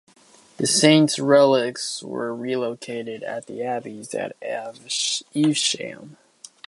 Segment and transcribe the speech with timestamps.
[0.57, 6.17] The saint's relics were relocated to the Abbey at Evesham.